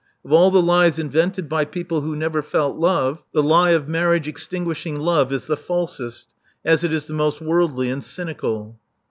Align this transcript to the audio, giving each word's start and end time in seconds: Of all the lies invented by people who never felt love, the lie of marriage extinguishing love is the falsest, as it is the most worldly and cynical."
Of 0.25 0.31
all 0.33 0.49
the 0.49 0.63
lies 0.63 0.97
invented 0.97 1.47
by 1.47 1.63
people 1.63 2.01
who 2.01 2.15
never 2.15 2.41
felt 2.41 2.75
love, 2.75 3.21
the 3.33 3.43
lie 3.43 3.69
of 3.73 3.87
marriage 3.87 4.27
extinguishing 4.27 4.97
love 4.99 5.31
is 5.31 5.45
the 5.45 5.55
falsest, 5.55 6.25
as 6.65 6.83
it 6.83 6.91
is 6.91 7.05
the 7.05 7.13
most 7.13 7.39
worldly 7.39 7.91
and 7.91 8.03
cynical." 8.03 8.79